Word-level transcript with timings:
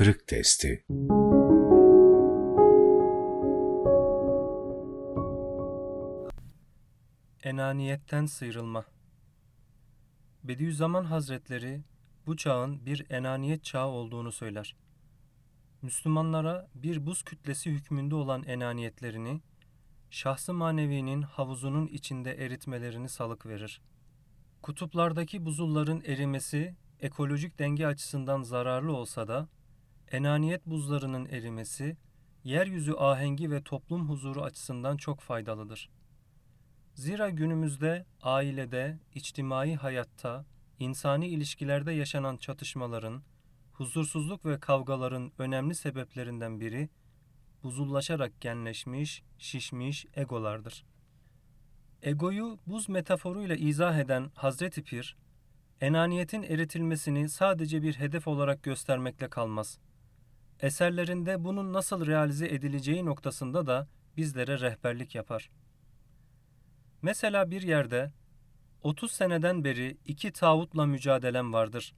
Kırık 0.00 0.26
Testi 0.28 0.84
Enaniyetten 7.42 8.26
sıyrılma 8.26 8.84
Bediüzzaman 10.44 11.04
Hazretleri 11.04 11.80
bu 12.26 12.36
çağın 12.36 12.86
bir 12.86 13.10
enaniyet 13.10 13.64
çağı 13.64 13.86
olduğunu 13.86 14.32
söyler. 14.32 14.76
Müslümanlara 15.82 16.68
bir 16.74 17.06
buz 17.06 17.22
kütlesi 17.22 17.70
hükmünde 17.70 18.14
olan 18.14 18.42
enaniyetlerini, 18.42 19.40
şahsı 20.10 20.54
manevinin 20.54 21.22
havuzunun 21.22 21.86
içinde 21.86 22.44
eritmelerini 22.44 23.08
salık 23.08 23.46
verir. 23.46 23.80
Kutuplardaki 24.62 25.44
buzulların 25.44 26.02
erimesi 26.06 26.74
ekolojik 27.00 27.58
denge 27.58 27.86
açısından 27.86 28.42
zararlı 28.42 28.96
olsa 28.96 29.28
da, 29.28 29.48
enaniyet 30.10 30.66
buzlarının 30.66 31.26
erimesi, 31.26 31.96
yeryüzü 32.44 32.94
ahengi 32.94 33.50
ve 33.50 33.62
toplum 33.62 34.08
huzuru 34.08 34.42
açısından 34.42 34.96
çok 34.96 35.20
faydalıdır. 35.20 35.90
Zira 36.94 37.30
günümüzde 37.30 38.06
ailede, 38.22 38.98
içtimai 39.14 39.74
hayatta, 39.74 40.44
insani 40.78 41.28
ilişkilerde 41.28 41.92
yaşanan 41.92 42.36
çatışmaların, 42.36 43.22
huzursuzluk 43.72 44.44
ve 44.44 44.60
kavgaların 44.60 45.32
önemli 45.38 45.74
sebeplerinden 45.74 46.60
biri, 46.60 46.88
buzullaşarak 47.62 48.40
genleşmiş, 48.40 49.22
şişmiş 49.38 50.06
egolardır. 50.16 50.84
Egoyu 52.02 52.58
buz 52.66 52.88
metaforuyla 52.88 53.56
izah 53.56 53.98
eden 53.98 54.30
Hazreti 54.34 54.82
Pir, 54.82 55.16
enaniyetin 55.80 56.42
eritilmesini 56.42 57.28
sadece 57.28 57.82
bir 57.82 57.94
hedef 57.94 58.28
olarak 58.28 58.62
göstermekle 58.62 59.28
kalmaz. 59.28 59.78
Eserlerinde 60.62 61.44
bunun 61.44 61.72
nasıl 61.72 62.06
realize 62.06 62.46
edileceği 62.46 63.04
noktasında 63.04 63.66
da 63.66 63.88
bizlere 64.16 64.60
rehberlik 64.60 65.14
yapar. 65.14 65.50
Mesela 67.02 67.50
bir 67.50 67.62
yerde 67.62 68.12
30 68.82 69.12
seneden 69.12 69.64
beri 69.64 69.96
iki 70.06 70.32
tağutla 70.32 70.86
mücadelem 70.86 71.52
vardır. 71.52 71.94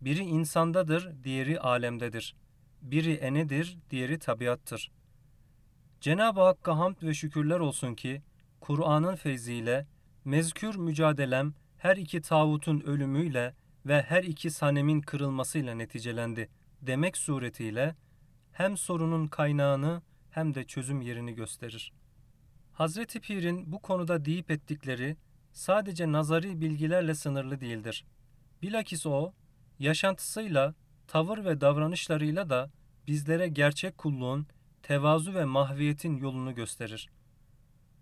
Biri 0.00 0.20
insandadır, 0.20 1.24
diğeri 1.24 1.60
alemdedir. 1.60 2.34
Biri 2.82 3.12
enedir, 3.12 3.78
diğeri 3.90 4.18
tabiattır. 4.18 4.90
Cenab-ı 6.00 6.40
Hakk'a 6.40 6.78
hamd 6.78 6.96
ve 7.02 7.14
şükürler 7.14 7.58
olsun 7.58 7.94
ki 7.94 8.22
Kur'an'ın 8.60 9.16
feyziyle 9.16 9.86
mezkür 10.24 10.76
mücadelem 10.76 11.54
her 11.78 11.96
iki 11.96 12.20
tağutun 12.20 12.80
ölümüyle 12.80 13.54
ve 13.86 14.02
her 14.02 14.24
iki 14.24 14.50
sanemin 14.50 15.00
kırılmasıyla 15.00 15.74
neticelendi 15.74 16.48
demek 16.82 17.16
suretiyle 17.16 17.94
hem 18.52 18.76
sorunun 18.76 19.26
kaynağını 19.26 20.02
hem 20.30 20.54
de 20.54 20.64
çözüm 20.64 21.00
yerini 21.00 21.34
gösterir. 21.34 21.92
Hazreti 22.72 23.20
Pir'in 23.20 23.72
bu 23.72 23.82
konuda 23.82 24.24
deyip 24.24 24.50
ettikleri 24.50 25.16
sadece 25.52 26.12
nazari 26.12 26.60
bilgilerle 26.60 27.14
sınırlı 27.14 27.60
değildir. 27.60 28.04
Bilakis 28.62 29.06
o, 29.06 29.32
yaşantısıyla, 29.78 30.74
tavır 31.08 31.44
ve 31.44 31.60
davranışlarıyla 31.60 32.50
da 32.50 32.70
bizlere 33.06 33.48
gerçek 33.48 33.98
kulluğun, 33.98 34.46
tevazu 34.82 35.34
ve 35.34 35.44
mahviyetin 35.44 36.16
yolunu 36.16 36.54
gösterir. 36.54 37.10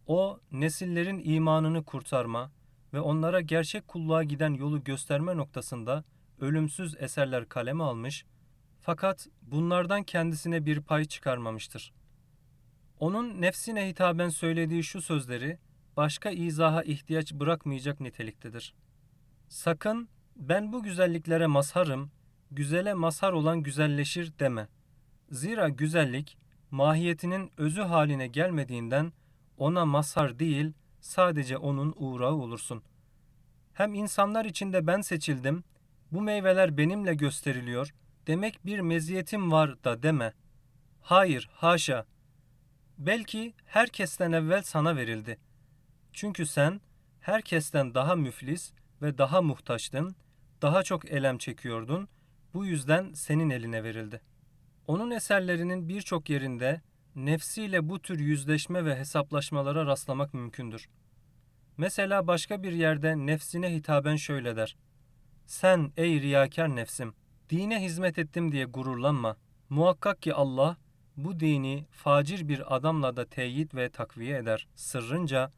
O, 0.07 0.41
nesillerin 0.53 1.23
imanını 1.25 1.85
kurtarma 1.85 2.53
ve 2.93 3.01
onlara 3.01 3.41
gerçek 3.41 3.89
kulluğa 3.89 4.23
giden 4.23 4.55
yolu 4.55 4.85
gösterme 4.85 5.37
noktasında 5.37 6.05
ölümsüz 6.41 6.97
eserler 6.99 7.49
kaleme 7.49 7.85
almış, 7.85 8.25
fakat 8.91 9.29
bunlardan 9.43 10.03
kendisine 10.03 10.67
bir 10.67 10.81
pay 10.81 11.05
çıkarmamıştır. 11.05 11.93
Onun 12.99 13.41
nefsine 13.41 13.89
hitaben 13.89 14.29
söylediği 14.29 14.85
şu 14.85 15.03
sözleri 15.03 15.59
başka 15.97 16.31
izaha 16.31 16.83
ihtiyaç 16.83 17.33
bırakmayacak 17.33 18.01
niteliktedir. 18.01 18.75
Sakın 19.49 20.09
ben 20.37 20.73
bu 20.73 20.83
güzelliklere 20.83 21.47
mazharım, 21.47 22.11
güzele 22.51 22.95
mazhar 22.95 23.33
olan 23.33 23.63
güzelleşir 23.63 24.33
deme. 24.39 24.69
Zira 25.31 25.69
güzellik 25.69 26.39
mahiyetinin 26.71 27.51
özü 27.57 27.83
haline 27.83 28.27
gelmediğinden 28.27 29.13
ona 29.57 29.85
mazhar 29.85 30.39
değil 30.39 30.73
sadece 31.01 31.57
onun 31.57 31.95
uğrağı 31.97 32.35
olursun. 32.35 32.83
Hem 33.73 33.95
insanlar 33.95 34.45
içinde 34.45 34.87
ben 34.87 35.01
seçildim, 35.01 35.65
bu 36.13 36.21
meyveler 36.21 36.77
benimle 36.77 37.15
gösteriliyor, 37.15 37.95
demek 38.31 38.67
bir 38.67 38.81
meziyetim 38.81 39.53
var 39.53 39.85
da 39.85 40.03
deme. 40.03 40.33
Hayır, 41.01 41.51
haşa. 41.53 42.07
Belki 42.99 43.55
herkesten 43.67 44.33
evvel 44.33 44.63
sana 44.63 44.97
verildi. 44.97 45.39
Çünkü 46.13 46.47
sen 46.47 46.81
herkesten 47.21 47.95
daha 47.95 48.15
müflis 48.15 48.73
ve 49.03 49.19
daha 49.19 49.43
muhtaçtın, 49.43 50.17
daha 50.63 50.83
çok 50.83 51.13
elem 51.13 51.39
çekiyordun, 51.39 52.09
bu 52.55 52.67
yüzden 52.67 53.13
senin 53.13 53.51
eline 53.51 53.85
verildi. 53.85 54.21
Onun 54.87 55.11
eserlerinin 55.11 55.89
birçok 55.89 56.31
yerinde 56.31 56.81
nefsiyle 57.15 57.89
bu 57.89 58.03
tür 58.03 58.19
yüzleşme 58.19 58.85
ve 58.85 58.97
hesaplaşmalara 58.97 59.87
rastlamak 59.87 60.35
mümkündür. 60.35 60.89
Mesela 61.77 62.27
başka 62.27 62.63
bir 62.63 62.73
yerde 62.73 63.17
nefsine 63.17 63.75
hitaben 63.75 64.17
şöyle 64.17 64.57
der. 64.57 64.77
Sen 65.47 65.93
ey 65.97 66.21
riyakar 66.21 66.77
nefsim, 66.77 67.15
dine 67.51 67.83
hizmet 67.83 68.19
ettim 68.19 68.53
diye 68.53 68.65
gururlanma. 68.65 69.37
Muhakkak 69.69 70.23
ki 70.23 70.35
Allah 70.35 70.77
bu 71.17 71.41
dini 71.41 71.87
facir 71.91 72.49
bir 72.49 72.77
adamla 72.77 73.17
da 73.17 73.27
teyit 73.27 73.75
ve 73.75 73.91
takviye 73.91 74.39
eder. 74.39 74.69
Sırrınca 74.75 75.51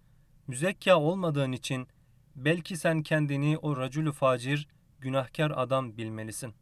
müzekka 0.47 0.97
olmadığın 0.97 1.53
için 1.53 1.89
belki 2.37 2.77
sen 2.77 3.03
kendini 3.03 3.59
o 3.59 3.77
racülü 3.77 4.13
facir, 4.13 4.69
günahkar 5.01 5.53
adam 5.57 5.97
bilmelisin. 5.97 6.55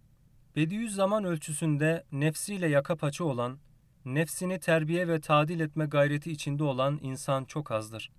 Bediüzzaman 0.57 1.25
ölçüsünde 1.25 2.05
nefsiyle 2.13 2.69
yaka 2.69 2.97
paça 2.97 3.25
olan, 3.25 3.59
nefsini 4.05 4.61
terbiye 4.61 5.09
ve 5.09 5.21
tadil 5.21 5.61
etme 5.61 5.87
gayreti 5.87 6.33
içinde 6.33 6.65
olan 6.65 6.99
insan 7.03 7.45
çok 7.45 7.71
azdır. 7.71 8.11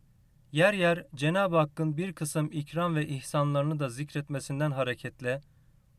Yer 0.51 0.73
yer 0.73 1.05
Cenab-ı 1.15 1.57
Hakk'ın 1.57 1.97
bir 1.97 2.13
kısım 2.13 2.49
ikram 2.51 2.95
ve 2.95 3.07
ihsanlarını 3.07 3.79
da 3.79 3.89
zikretmesinden 3.89 4.71
hareketle, 4.71 5.41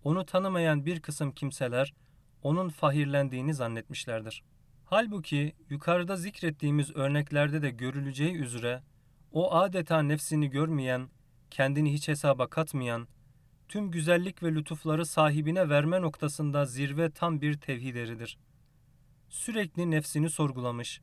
onu 0.05 0.27
tanımayan 0.27 0.87
bir 0.87 1.01
kısım 1.01 1.33
kimseler, 1.33 1.95
onun 2.43 2.69
fahirlendiğini 2.69 3.55
zannetmişlerdir. 3.55 4.43
Halbuki 4.85 5.55
yukarıda 5.71 6.17
zikrettiğimiz 6.17 6.97
örneklerde 6.97 7.63
de 7.63 7.71
görüleceği 7.71 8.35
üzere, 8.35 8.83
o 9.33 9.55
adeta 9.55 10.03
nefsini 10.03 10.51
görmeyen, 10.51 11.09
kendini 11.51 11.93
hiç 11.93 12.09
hesaba 12.09 12.47
katmayan, 12.47 13.09
tüm 13.69 13.91
güzellik 13.91 14.43
ve 14.43 14.55
lütufları 14.55 15.07
sahibine 15.07 15.69
verme 15.69 16.01
noktasında 16.03 16.67
zirve 16.67 17.11
tam 17.11 17.41
bir 17.41 17.55
tevhid 17.55 17.95
eridir. 17.97 18.39
Sürekli 19.29 19.91
nefsini 19.91 20.31
sorgulamış, 20.31 21.01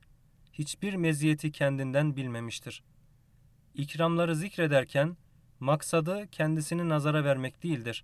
hiçbir 0.54 0.94
meziyeti 0.94 1.52
kendinden 1.52 2.16
bilmemiştir. 2.16 2.84
İkramları 3.76 4.36
zikrederken, 4.36 5.18
maksadı 5.60 6.28
kendisini 6.32 6.90
nazara 6.90 7.24
vermek 7.24 7.64
değildir. 7.64 8.04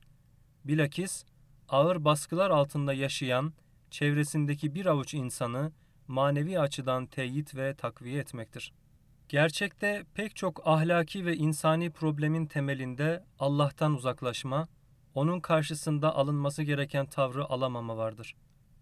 Bilakis, 0.66 1.26
ağır 1.70 2.06
baskılar 2.06 2.50
altında 2.52 2.94
yaşayan, 2.94 3.54
çevresindeki 3.92 4.76
bir 4.76 4.86
avuç 4.86 5.14
insanı 5.14 5.72
manevi 6.08 6.60
açıdan 6.60 7.06
teyit 7.06 7.56
ve 7.56 7.76
takviye 7.76 8.20
etmektir.'' 8.20 8.86
Gerçekte 9.30 10.06
pek 10.14 10.36
çok 10.36 10.68
ahlaki 10.68 11.26
ve 11.26 11.36
insani 11.36 11.90
problemin 11.92 12.46
temelinde 12.46 13.24
Allah'tan 13.40 13.94
uzaklaşma, 13.94 14.68
onun 15.14 15.40
karşısında 15.40 16.16
alınması 16.16 16.64
gereken 16.64 17.06
tavrı 17.06 17.46
alamama 17.46 17.98
vardır. 17.98 18.36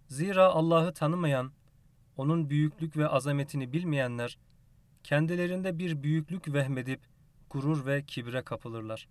Zira 0.08 0.46
Allah'ı 0.46 0.94
tanımayan, 0.94 1.52
onun 2.18 2.50
büyüklük 2.50 2.98
ve 2.98 3.08
azametini 3.08 3.74
bilmeyenler, 3.74 4.38
kendilerinde 5.04 5.80
bir 5.80 6.04
büyüklük 6.04 6.54
vehmedip 6.54 7.02
gurur 7.50 7.86
ve 7.86 8.04
kibre 8.06 8.42
kapılırlar. 8.42 9.08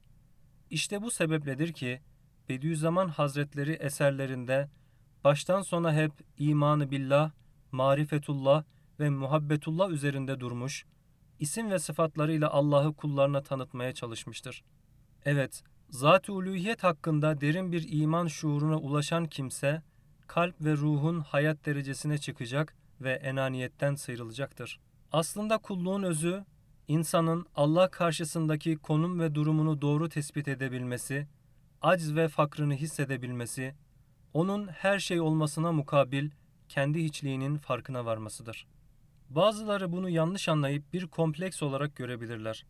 İşte 0.71 1.03
bu 1.03 1.11
sebepledir 1.11 1.73
ki 1.73 2.01
Bediüzzaman 2.49 3.09
Hazretleri 3.09 3.73
eserlerinde 3.73 4.69
baştan 5.25 5.63
sona 5.63 5.95
hep 5.95 6.13
imanı 6.39 6.91
billah, 6.91 7.31
marifetullah 7.73 8.65
ve 9.01 9.11
muhabbetullah 9.11 9.91
üzerinde 9.91 10.41
durmuş, 10.41 10.85
isim 11.41 11.71
ve 11.71 11.79
sıfatlarıyla 11.79 12.51
Allah'ı 12.51 12.95
kullarına 12.95 13.43
tanıtmaya 13.43 13.95
çalışmıştır. 13.95 14.65
Evet, 15.25 15.63
zat-ı 15.91 16.33
uluhiyet 16.33 16.85
hakkında 16.85 17.41
derin 17.41 17.73
bir 17.73 17.93
iman 17.93 18.27
şuuruna 18.27 18.79
ulaşan 18.79 19.27
kimse, 19.27 19.83
kalp 20.27 20.61
ve 20.61 20.73
ruhun 20.77 21.21
hayat 21.21 21.67
derecesine 21.67 22.19
çıkacak 22.19 22.75
ve 23.01 23.13
enaniyetten 23.13 23.95
sıyrılacaktır. 23.95 24.81
Aslında 25.13 25.59
kulluğun 25.59 26.03
özü, 26.03 26.45
insanın 26.89 27.47
Allah 27.55 27.91
karşısındaki 27.91 28.77
konum 28.77 29.21
ve 29.21 29.35
durumunu 29.35 29.81
doğru 29.83 30.09
tespit 30.09 30.49
edebilmesi, 30.49 31.27
acz 31.83 32.15
ve 32.15 32.29
fakrını 32.29 32.75
hissedebilmesi, 32.75 33.75
onun 34.35 34.69
her 34.69 34.99
şey 34.99 35.21
olmasına 35.21 35.73
mukabil 35.73 36.31
kendi 36.69 37.05
hiçliğinin 37.05 37.57
farkına 37.57 38.05
varmasıdır. 38.05 38.67
Bazıları 39.31 39.93
bunu 39.93 40.11
yanlış 40.11 40.49
anlayıp 40.49 40.93
bir 40.93 41.07
kompleks 41.07 41.63
olarak 41.63 41.97
görebilirler. 41.97 42.67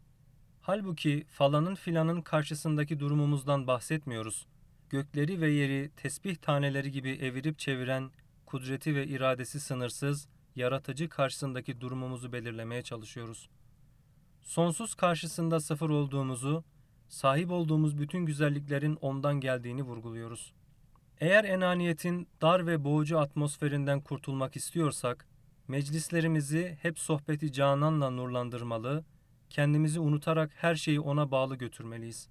Halbuki 0.61 1.27
falanın 1.31 1.75
filanın 1.75 2.23
karşısındaki 2.23 3.01
durumumuzdan 3.01 3.67
bahsetmiyoruz. 3.67 4.47
Gökleri 4.91 5.41
ve 5.41 5.51
yeri 5.51 5.91
tesbih 5.97 6.37
taneleri 6.37 6.91
gibi 6.93 7.11
evirip 7.11 7.59
çeviren, 7.59 8.11
kudreti 8.47 8.95
ve 8.95 9.07
iradesi 9.07 9.61
sınırsız, 9.61 10.29
yaratıcı 10.57 11.09
karşısındaki 11.09 11.81
durumumuzu 11.81 12.33
belirlemeye 12.33 12.83
çalışıyoruz. 12.83 13.49
Sonsuz 14.43 14.95
karşısında 14.95 15.61
sıfır 15.61 15.91
olduğumuzu, 15.91 16.65
sahip 17.13 17.51
olduğumuz 17.51 17.99
bütün 17.99 18.27
güzelliklerin 18.27 18.99
ondan 19.01 19.41
geldiğini 19.41 19.83
vurguluyoruz. 19.83 20.53
Eğer 21.21 21.45
enaniyetin 21.45 22.29
dar 22.41 22.67
ve 22.67 22.85
boğucu 22.85 23.19
atmosferinden 23.19 24.01
kurtulmak 24.01 24.57
istiyorsak, 24.57 25.27
meclislerimizi 25.69 26.79
hep 26.83 26.99
sohbeti 26.99 27.53
cananla 27.53 28.11
nurlandırmalı, 28.11 29.05
kendimizi 29.51 30.01
unutarak 30.01 30.51
her 30.55 30.75
şeyi 30.75 31.01
ona 31.01 31.31
bağlı 31.31 31.57
götürmeliyiz. 31.57 32.29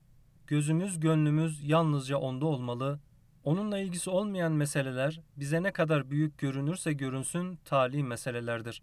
Gözümüz, 0.48 1.00
gönlümüz 1.00 1.70
yalnızca 1.70 2.18
onda 2.18 2.46
olmalı, 2.46 3.00
onunla 3.44 3.80
ilgisi 3.80 4.10
olmayan 4.10 4.52
meseleler 4.52 5.22
bize 5.38 5.64
ne 5.64 5.72
kadar 5.72 6.12
büyük 6.12 6.38
görünürse 6.38 6.94
görünsün 6.94 7.60
tali 7.66 8.04
meselelerdir. 8.04 8.82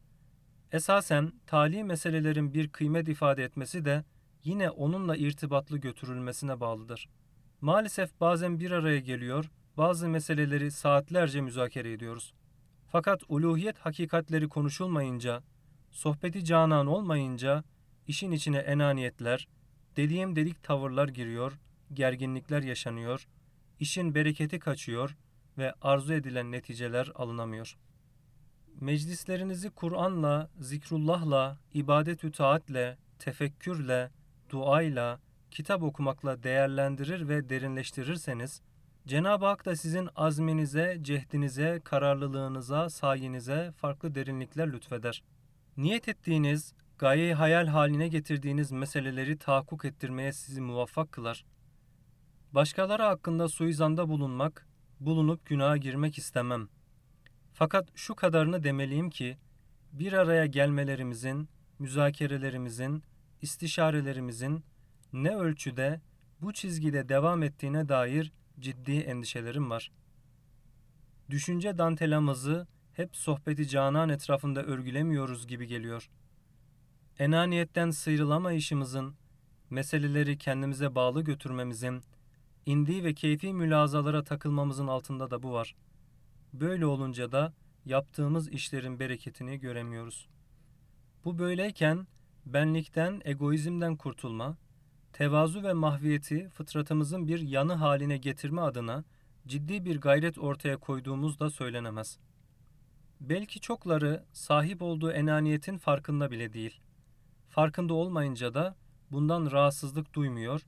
Esasen 0.73 1.33
tali 1.47 1.85
meselelerin 1.85 2.55
bir 2.55 2.69
kıymet 2.69 3.09
ifade 3.09 3.45
etmesi 3.45 3.85
de 3.85 4.05
yine 4.49 4.71
onunla 4.71 5.17
irtibatlı 5.17 5.79
götürülmesine 5.79 6.61
bağlıdır. 6.61 7.09
Maalesef 7.61 8.21
bazen 8.21 8.61
bir 8.61 8.71
araya 8.71 8.99
geliyor, 8.99 9.51
bazı 9.77 10.09
meseleleri 10.09 10.71
saatlerce 10.71 11.41
müzakere 11.41 11.93
ediyoruz. 11.93 12.35
Fakat 12.93 13.23
uluhiyet 13.29 13.79
hakikatleri 13.79 14.49
konuşulmayınca, 14.49 15.43
sohbeti 15.91 16.45
canan 16.45 16.87
olmayınca 16.87 17.65
işin 18.07 18.31
içine 18.31 18.59
enaniyetler, 18.59 19.49
dediğim 19.97 20.37
dedik 20.37 20.63
tavırlar 20.63 21.09
giriyor, 21.09 21.53
gerginlikler 21.93 22.63
yaşanıyor, 22.63 23.29
işin 23.81 24.15
bereketi 24.15 24.59
kaçıyor 24.59 25.17
ve 25.59 25.75
arzu 25.83 26.15
edilen 26.15 26.53
neticeler 26.53 27.13
alınamıyor. 27.15 27.77
Meclislerinizi 28.81 29.71
Kur'an'la, 29.71 30.51
zikrullah'la, 30.61 31.59
ibadet-ü 31.75 32.33
taatle, 32.33 32.99
tefekkürle, 33.19 34.11
duayla, 34.51 35.21
kitap 35.51 35.83
okumakla 35.83 36.43
değerlendirir 36.43 37.29
ve 37.29 37.49
derinleştirirseniz, 37.49 38.63
Cenab-ı 39.07 39.47
Hak 39.47 39.65
da 39.67 39.77
sizin 39.77 40.09
azminize, 40.17 40.99
cehdinize, 41.03 41.81
kararlılığınıza, 41.85 42.91
sayinize 42.91 43.73
farklı 43.77 44.15
derinlikler 44.15 44.73
lütfeder. 44.73 45.23
Niyet 45.77 46.09
ettiğiniz, 46.09 46.75
gayeyi 46.99 47.35
hayal 47.35 47.67
haline 47.67 48.09
getirdiğiniz 48.09 48.73
meseleleri 48.73 49.39
tahakkuk 49.39 49.85
ettirmeye 49.85 50.33
sizi 50.33 50.61
muvaffak 50.61 51.13
kılar. 51.13 51.45
Başkaları 52.53 53.03
hakkında 53.03 53.49
suizanda 53.49 54.09
bulunmak, 54.09 54.67
bulunup 55.01 55.47
günaha 55.47 55.77
girmek 55.77 56.19
istemem. 56.19 56.69
Fakat 57.53 57.89
şu 57.95 58.15
kadarını 58.15 58.65
demeliyim 58.65 59.11
ki, 59.11 59.39
bir 59.93 60.13
araya 60.13 60.47
gelmelerimizin, 60.47 61.49
müzakerelerimizin, 61.79 63.03
istişarelerimizin 63.43 64.65
ne 65.13 65.37
ölçüde 65.37 66.01
bu 66.41 66.53
çizgide 66.53 67.09
devam 67.09 67.43
ettiğine 67.43 67.89
dair 67.89 68.33
ciddi 68.61 68.93
endişelerim 68.93 69.71
var. 69.71 69.93
Düşünce 71.31 71.79
dantelamızı 71.79 72.67
hep 72.93 73.17
sohbeti 73.17 73.69
canan 73.69 74.09
etrafında 74.09 74.63
örgülemiyoruz 74.63 75.47
gibi 75.47 75.67
geliyor. 75.67 76.11
Enaniyetten 77.19 77.91
sıyrılamayışımızın, 77.91 79.15
meseleleri 79.71 80.39
kendimize 80.39 80.95
bağlı 80.95 81.23
götürmemizin, 81.23 82.03
indi 82.67 83.05
ve 83.05 83.15
keyfi 83.15 83.53
mülazalara 83.53 84.25
takılmamızın 84.25 84.87
altında 84.87 85.31
da 85.31 85.43
bu 85.43 85.53
var. 85.53 85.75
Böyle 86.53 86.87
olunca 86.87 87.33
da 87.33 87.53
yaptığımız 87.85 88.49
işlerin 88.49 88.99
bereketini 88.99 89.61
göremiyoruz. 89.61 90.29
Bu 91.25 91.39
böyleyken 91.39 92.07
benlikten, 92.53 93.21
egoizmden 93.25 93.97
kurtulma, 93.97 94.57
tevazu 95.13 95.63
ve 95.63 95.73
mahviyeti 95.73 96.49
fıtratımızın 96.49 97.29
bir 97.29 97.41
yanı 97.41 97.73
haline 97.73 98.17
getirme 98.17 98.61
adına 98.61 99.05
ciddi 99.47 99.85
bir 99.85 100.01
gayret 100.01 100.39
ortaya 100.39 100.77
koyduğumuz 100.77 101.41
da 101.41 101.51
söylenemez. 101.51 102.19
Belki 103.21 103.61
çokları 103.61 104.25
sahip 104.33 104.83
olduğu 104.83 105.11
enaniyetin 105.11 105.79
farkında 105.79 106.31
bile 106.31 106.53
değil. 106.53 106.81
Farkında 107.49 107.95
olmayınca 107.95 108.55
da 108.55 108.77
bundan 109.11 109.51
rahatsızlık 109.51 110.15
duymuyor, 110.15 110.61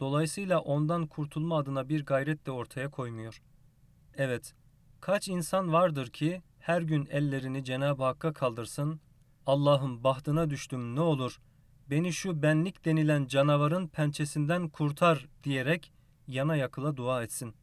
dolayısıyla 0.00 0.60
ondan 0.60 1.06
kurtulma 1.06 1.58
adına 1.58 1.88
bir 1.88 2.04
gayret 2.04 2.46
de 2.46 2.50
ortaya 2.50 2.90
koymuyor. 2.90 3.42
Evet, 4.16 4.54
kaç 5.00 5.28
insan 5.28 5.72
vardır 5.72 6.06
ki 6.06 6.42
her 6.58 6.82
gün 6.82 7.06
ellerini 7.10 7.64
Cenab-ı 7.64 8.04
Hakk'a 8.04 8.32
kaldırsın, 8.32 9.00
Allah'ım 9.48 10.04
bahtına 10.04 10.50
düştüm 10.50 10.96
ne 10.96 11.00
olur, 11.00 11.40
beni 11.90 12.12
şu 12.12 12.42
benlik 12.42 12.84
denilen 12.84 13.26
canavarın 13.26 13.86
pençesinden 13.86 14.68
kurtar 14.68 15.26
diyerek 15.44 15.92
yana 16.26 16.56
yakıla 16.56 16.96
dua 16.96 17.22
etsin. 17.22 17.54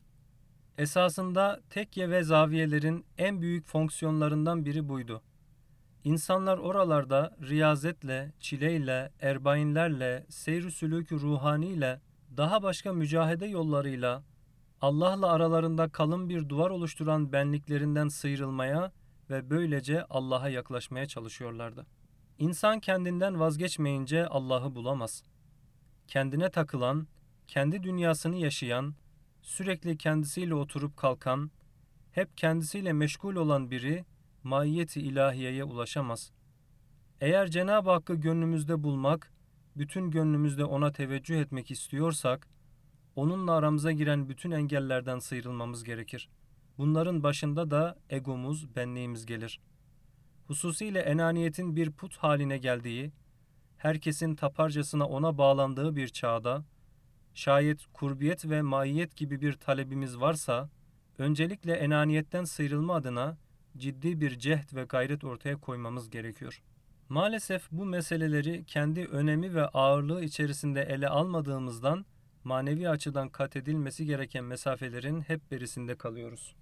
Esasında 0.78 1.62
tekke 1.70 2.10
ve 2.10 2.24
zaviyelerin 2.24 3.06
en 3.18 3.42
büyük 3.42 3.68
fonksiyonlarından 3.68 4.66
biri 4.66 4.90
buydu. 4.90 5.22
İnsanlar 6.04 6.58
oralarda 6.58 7.38
riyazetle, 7.42 8.32
çileyle, 8.40 9.12
erbainlerle, 9.22 10.26
seyr-i 10.30 10.72
sülûk-ü 10.72 11.20
ruhaniyle, 11.20 12.02
daha 12.38 12.64
başka 12.64 12.94
mücahede 12.94 13.46
yollarıyla, 13.46 14.24
Allah'la 14.82 15.32
aralarında 15.32 15.90
kalın 15.90 16.30
bir 16.30 16.50
duvar 16.50 16.70
oluşturan 16.70 17.34
benliklerinden 17.34 18.08
sıyrılmaya 18.08 18.92
ve 19.30 19.50
böylece 19.50 20.06
Allah'a 20.10 20.50
yaklaşmaya 20.50 21.06
çalışıyorlardı. 21.06 21.86
İnsan 22.38 22.80
kendinden 22.80 23.40
vazgeçmeyince 23.40 24.28
Allah'ı 24.28 24.76
bulamaz. 24.76 25.24
Kendine 26.08 26.52
takılan, 26.52 27.08
kendi 27.48 27.84
dünyasını 27.84 28.36
yaşayan, 28.36 28.96
sürekli 29.42 29.98
kendisiyle 29.98 30.56
oturup 30.56 30.98
kalkan, 30.98 31.52
hep 32.12 32.38
kendisiyle 32.38 32.94
meşgul 32.94 33.36
olan 33.36 33.72
biri 33.72 34.06
maiyeti 34.44 35.02
ilahiyeye 35.02 35.64
ulaşamaz. 35.64 36.32
Eğer 37.22 37.48
Cenab-ı 37.48 37.90
Hakk'ı 37.90 38.16
gönlümüzde 38.16 38.84
bulmak, 38.84 39.32
bütün 39.76 40.12
gönlümüzde 40.12 40.66
ona 40.66 40.92
teveccüh 40.92 41.40
etmek 41.40 41.72
istiyorsak, 41.72 42.48
onunla 43.16 43.54
aramıza 43.54 43.92
giren 43.92 44.30
bütün 44.30 44.52
engellerden 44.52 45.20
sıyrılmamız 45.20 45.84
gerekir. 45.84 46.30
Bunların 46.78 47.24
başında 47.24 47.72
da 47.72 47.98
egomuz, 48.10 48.76
benliğimiz 48.76 49.26
gelir.'' 49.26 49.76
hususiyle 50.48 51.00
enaniyetin 51.00 51.76
bir 51.76 51.92
put 51.92 52.18
haline 52.18 52.58
geldiği, 52.58 53.12
herkesin 53.78 54.36
taparcasına 54.36 55.08
ona 55.08 55.38
bağlandığı 55.38 55.96
bir 55.96 56.08
çağda, 56.08 56.66
şayet 57.34 57.86
kurbiyet 57.94 58.50
ve 58.50 58.62
maiyet 58.62 59.16
gibi 59.16 59.42
bir 59.42 59.54
talebimiz 59.54 60.20
varsa, 60.20 60.70
öncelikle 61.18 61.74
enaniyetten 61.74 62.44
sıyrılma 62.44 62.96
adına 62.96 63.38
ciddi 63.78 64.22
bir 64.22 64.40
cehd 64.40 64.76
ve 64.76 64.84
gayret 64.84 65.24
ortaya 65.24 65.58
koymamız 65.58 66.10
gerekiyor. 66.10 66.62
Maalesef 67.10 67.72
bu 67.72 67.86
meseleleri 67.86 68.66
kendi 68.66 69.06
önemi 69.06 69.56
ve 69.56 69.68
ağırlığı 69.68 70.24
içerisinde 70.24 70.82
ele 70.82 71.10
almadığımızdan 71.10 72.06
manevi 72.44 72.90
açıdan 72.90 73.30
kat 73.30 73.56
edilmesi 73.56 74.06
gereken 74.06 74.44
mesafelerin 74.44 75.22
hep 75.22 75.52
berisinde 75.52 75.96
kalıyoruz. 75.96 76.56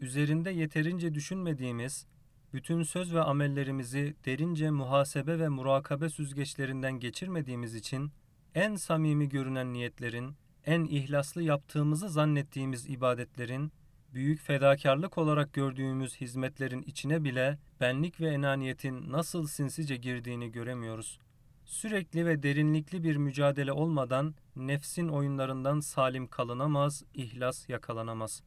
Üzerinde 0.00 0.50
yeterince 0.50 1.14
düşünmediğimiz, 1.14 2.06
bütün 2.52 2.82
söz 2.82 3.14
ve 3.14 3.20
amellerimizi 3.20 4.14
derince 4.24 4.70
muhasebe 4.70 5.38
ve 5.38 5.48
murakabe 5.48 6.08
süzgeçlerinden 6.08 7.00
geçirmediğimiz 7.00 7.74
için 7.74 8.12
en 8.54 8.76
samimi 8.76 9.28
görünen 9.28 9.72
niyetlerin, 9.72 10.34
en 10.66 10.84
ihlaslı 10.84 11.42
yaptığımızı 11.42 12.08
zannettiğimiz 12.08 12.90
ibadetlerin, 12.90 13.72
büyük 14.14 14.40
fedakarlık 14.40 15.18
olarak 15.18 15.52
gördüğümüz 15.52 16.16
hizmetlerin 16.16 16.82
içine 16.82 17.24
bile 17.24 17.58
benlik 17.80 18.20
ve 18.20 18.28
enaniyetin 18.28 19.12
nasıl 19.12 19.46
sinsice 19.46 19.96
girdiğini 19.96 20.52
göremiyoruz. 20.52 21.18
Sürekli 21.64 22.26
ve 22.26 22.42
derinlikli 22.42 23.02
bir 23.02 23.16
mücadele 23.16 23.72
olmadan 23.72 24.34
nefsin 24.56 25.08
oyunlarından 25.08 25.80
salim 25.80 26.26
kalınamaz, 26.26 27.04
ihlas 27.14 27.68
yakalanamaz. 27.68 28.42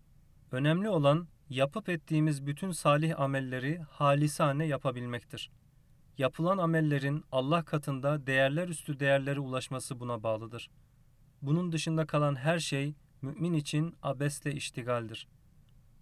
Önemli 0.51 0.89
olan 0.89 1.27
yapıp 1.50 1.89
ettiğimiz 1.89 2.46
bütün 2.46 2.72
salih 2.72 3.20
amelleri 3.20 3.79
halisane 3.89 4.65
yapabilmektir. 4.65 5.51
Yapılan 6.18 6.58
amellerin 6.58 7.25
Allah 7.32 7.65
katında 7.65 8.27
değerler 8.27 8.68
üstü 8.68 9.00
değerlere 9.00 9.39
ulaşması 9.39 10.00
buna 10.00 10.24
bağlıdır. 10.24 10.70
Bunun 11.41 11.72
dışında 11.72 12.06
kalan 12.06 12.36
her 12.36 12.60
şey 12.60 12.94
mümin 13.22 13.53
için 13.53 13.96
abesle 14.03 14.53
iştigaldir. 14.53 15.27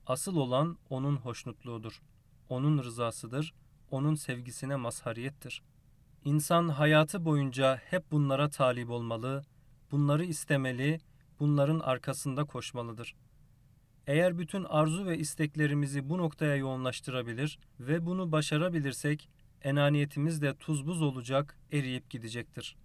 Asıl 0.07 0.35
olan 0.35 0.77
onun 0.89 1.15
hoşnutluğudur. 1.15 2.01
Onun 2.49 2.83
rızasıdır, 2.83 3.53
onun 3.91 4.15
sevgisine 4.15 4.75
mazhariyettir. 4.75 5.63
İnsan 6.25 6.69
hayatı 6.69 7.25
boyunca 7.25 7.75
hep 7.75 8.11
bunlara 8.11 8.49
talip 8.49 8.89
olmalı, 8.89 9.43
bunları 9.91 10.25
istemeli, 10.25 10.99
bunların 11.39 11.79
arkasında 11.79 12.45
koşmalıdır. 12.45 13.15
Eğer 14.07 14.37
bütün 14.37 14.63
arzu 14.63 15.05
ve 15.05 15.17
isteklerimizi 15.17 16.09
bu 16.09 16.17
noktaya 16.17 16.55
yoğunlaştırabilir 16.55 17.59
ve 17.79 18.05
bunu 18.05 18.31
başarabilirsek, 18.31 19.29
enaniyetimiz 19.61 20.41
de 20.41 20.55
tuz 20.55 20.87
buz 20.87 21.01
olacak, 21.01 21.57
eriyip 21.71 22.09
gidecektir. 22.09 22.75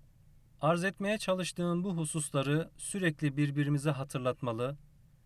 Arz 0.61 0.85
etmeye 0.85 1.19
çalıştığım 1.19 1.85
bu 1.85 1.97
hususları 1.97 2.71
sürekli 2.77 3.37
birbirimize 3.37 3.91
hatırlatmalı, 3.91 4.77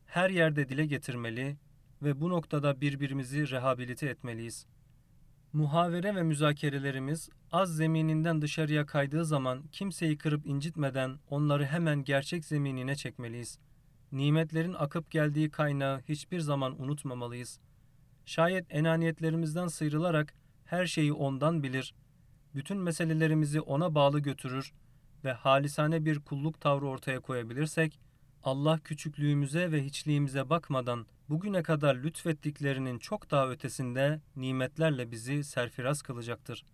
her 0.07 0.31
yerde 0.31 0.69
dile 0.69 0.87
getirmeli 0.87 1.57
ve 2.03 2.21
bu 2.21 2.31
noktada 2.31 2.81
birbirimizi 2.81 3.51
rehabilite 3.51 4.07
etmeliyiz. 4.07 4.67
Muhavere 5.53 6.15
ve 6.15 6.23
müzakerelerimiz 6.23 7.29
az 7.53 7.77
zemininden 7.77 8.43
dışarıya 8.43 8.87
kaydığı 8.87 9.25
zaman 9.25 9.63
kimseyi 9.73 10.19
kırıp 10.19 10.47
incitmeden 10.47 11.19
onları 11.31 11.65
hemen 11.65 12.05
gerçek 12.05 12.45
zeminine 12.45 12.97
çekmeliyiz. 12.97 13.59
Nimetlerin 14.13 14.75
akıp 14.75 15.11
geldiği 15.11 15.51
kaynağı 15.51 16.01
hiçbir 16.09 16.41
zaman 16.41 16.83
unutmamalıyız. 16.83 17.61
Şayet 18.27 18.67
enaniyetlerimizden 18.71 19.67
sıyrılarak 19.67 20.35
her 20.65 20.87
şeyi 20.87 21.13
ondan 21.13 21.63
bilir, 21.63 21.95
bütün 22.55 22.79
meselelerimizi 22.79 23.61
ona 23.61 23.95
bağlı 23.95 24.21
götürür 24.21 24.73
ve 25.25 25.33
halisane 25.33 26.05
bir 26.05 26.21
kulluk 26.21 26.61
tavrı 26.61 26.87
ortaya 26.87 27.21
koyabilirsek, 27.21 28.01
Allah 28.43 28.79
küçüklüğümüze 28.79 29.73
ve 29.73 29.85
hiçliğimize 29.85 30.51
bakmadan 30.51 31.07
bugüne 31.29 31.63
kadar 31.63 31.95
lütfettiklerinin 31.95 32.99
çok 32.99 33.31
daha 33.31 33.51
ötesinde 33.51 34.21
nimetlerle 34.37 35.11
bizi 35.11 35.45
serfiraz 35.45 36.03
kılacaktır. 36.03 36.65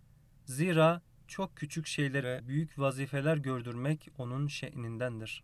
Zira 0.45 1.01
çok 1.27 1.55
küçük 1.55 1.87
şeylere 1.87 2.41
büyük 2.47 2.79
vazifeler 2.79 3.37
gördürmek 3.37 4.09
onun 4.17 4.47
şe'nindendir. 4.47 5.43